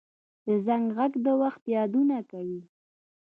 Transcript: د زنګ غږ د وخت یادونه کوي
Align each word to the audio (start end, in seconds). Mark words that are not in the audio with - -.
د 0.45 0.47
زنګ 0.65 0.85
غږ 0.97 1.13
د 1.25 1.27
وخت 1.41 1.61
یادونه 1.75 2.17
کوي 2.31 2.61